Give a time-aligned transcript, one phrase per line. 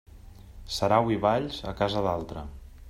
[0.77, 2.49] Sarau i balls, a casa d'altre.